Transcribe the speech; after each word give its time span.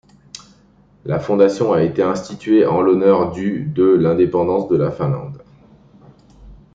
La 1.05 1.19
fondation 1.19 1.73
a 1.73 1.83
été 1.83 2.01
instituée 2.01 2.65
en 2.65 2.81
l'honneur 2.81 3.29
du 3.31 3.65
de 3.65 3.83
l'indépendance 3.83 4.67
de 4.67 4.75
la 4.75 4.89
Finlande. 4.89 5.43